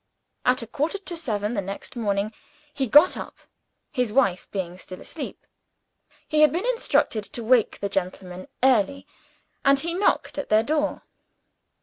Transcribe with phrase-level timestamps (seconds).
[0.47, 2.33] At a quarter to seven the next morning,
[2.73, 3.37] he got up;
[3.91, 5.45] his wife being still asleep.
[6.27, 9.05] He had been instructed to wake the gentlemen early;
[9.63, 11.03] and he knocked at their door.